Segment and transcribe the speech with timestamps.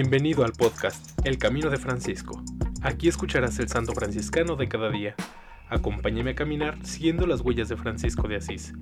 [0.00, 2.40] Bienvenido al podcast El Camino de Francisco.
[2.82, 5.16] Aquí escucharás el santo franciscano de cada día.
[5.68, 8.74] Acompáñame a caminar siguiendo las huellas de Francisco de Asís.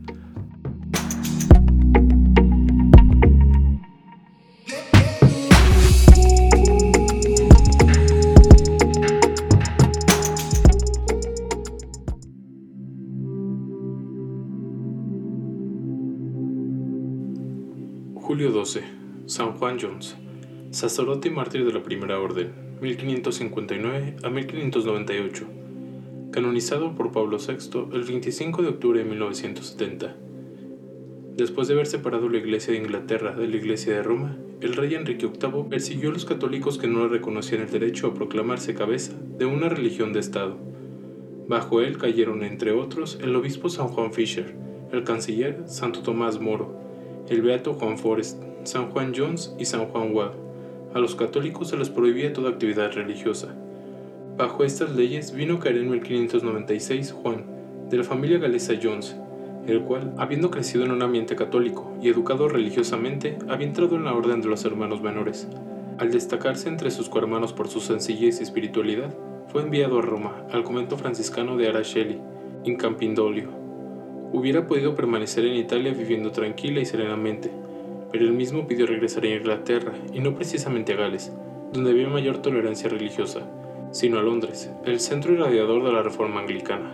[18.16, 18.84] Julio 12.
[19.24, 20.14] San Juan Jones
[20.76, 25.46] sacerdote y mártir de la Primera Orden, 1559 a 1598,
[26.30, 30.14] canonizado por Pablo VI el 25 de octubre de 1970.
[31.34, 34.94] Después de haber separado la Iglesia de Inglaterra de la Iglesia de Roma, el rey
[34.94, 39.14] Enrique VIII persiguió a los católicos que no le reconocían el derecho a proclamarse cabeza
[39.38, 40.58] de una religión de Estado.
[41.48, 44.54] Bajo él cayeron, entre otros, el obispo San Juan Fisher,
[44.92, 46.78] el canciller Santo Tomás Moro,
[47.30, 50.45] el beato Juan Forest, San Juan Jones y San Juan Watt.
[50.96, 53.48] A los católicos se les prohibía toda actividad religiosa.
[54.38, 57.44] Bajo estas leyes vino a caer en 1596 Juan,
[57.90, 59.14] de la familia galesa Jones,
[59.66, 64.14] el cual, habiendo crecido en un ambiente católico y educado religiosamente, había entrado en la
[64.14, 65.46] orden de los hermanos menores.
[65.98, 69.14] Al destacarse entre sus cohermanos por su sencillez y espiritualidad,
[69.48, 72.18] fue enviado a Roma, al convento franciscano de Araceli,
[72.64, 73.50] en Campindolio.
[74.32, 77.50] Hubiera podido permanecer en Italia viviendo tranquila y serenamente,
[78.10, 81.32] pero él mismo pidió regresar a Inglaterra, y no precisamente a Gales,
[81.72, 83.40] donde había mayor tolerancia religiosa,
[83.90, 86.92] sino a Londres, el centro irradiador de la reforma anglicana.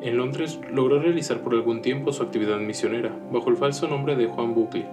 [0.00, 4.26] En Londres logró realizar por algún tiempo su actividad misionera, bajo el falso nombre de
[4.26, 4.86] Juan Buckley,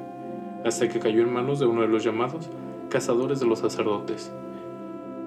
[0.64, 2.50] hasta que cayó en manos de uno de los llamados
[2.90, 4.32] cazadores de los sacerdotes.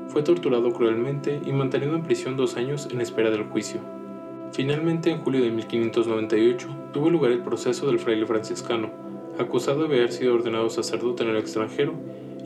[0.08, 3.80] Fue torturado cruelmente y mantenido en prisión dos años en espera del juicio.
[4.52, 8.90] Finalmente, en julio de 1598, tuvo lugar el proceso del fraile franciscano,
[9.38, 11.94] acusado de haber sido ordenado sacerdote en el extranjero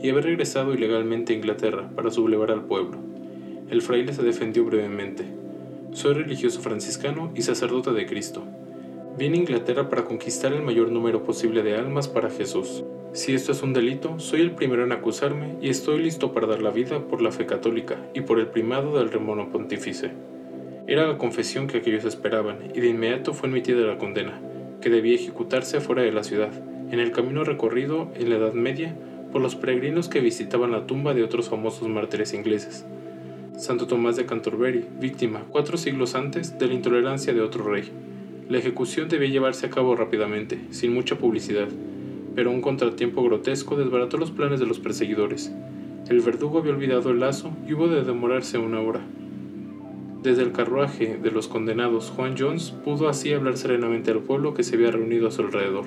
[0.01, 2.97] y haber regresado ilegalmente a Inglaterra para sublevar al pueblo.
[3.69, 5.25] El fraile se defendió brevemente.
[5.93, 8.43] Soy religioso franciscano y sacerdote de Cristo.
[9.17, 12.83] Vine a Inglaterra para conquistar el mayor número posible de almas para Jesús.
[13.13, 16.61] Si esto es un delito, soy el primero en acusarme y estoy listo para dar
[16.61, 20.11] la vida por la fe católica y por el primado del remono pontífice.
[20.87, 24.41] Era la confesión que aquellos esperaban y de inmediato fue emitida la condena,
[24.81, 26.51] que debía ejecutarse fuera de la ciudad,
[26.93, 28.95] en el camino recorrido en la Edad Media
[29.31, 32.85] por los peregrinos que visitaban la tumba de otros famosos mártires ingleses.
[33.57, 37.89] Santo Tomás de Canterbury, víctima cuatro siglos antes de la intolerancia de otro rey.
[38.47, 41.67] La ejecución debía llevarse a cabo rápidamente, sin mucha publicidad,
[42.35, 45.51] pero un contratiempo grotesco desbarató los planes de los perseguidores.
[46.09, 49.01] El verdugo había olvidado el lazo y hubo de demorarse una hora.
[50.21, 54.61] Desde el carruaje de los condenados, Juan Jones pudo así hablar serenamente al pueblo que
[54.61, 55.85] se había reunido a su alrededor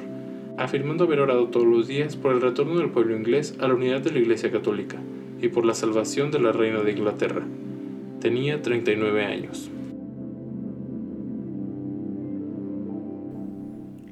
[0.58, 4.00] afirmando haber orado todos los días por el retorno del pueblo inglés a la unidad
[4.00, 4.98] de la Iglesia Católica
[5.40, 7.42] y por la salvación de la reina de Inglaterra.
[8.20, 9.70] Tenía 39 años.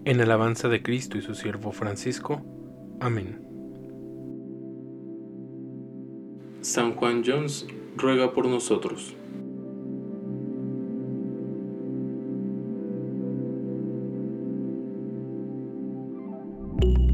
[0.05, 2.43] En alabanza de Cristo y su siervo Francisco.
[3.01, 3.39] Amén.
[6.61, 7.67] San Juan Jones
[7.97, 9.15] ruega por nosotros.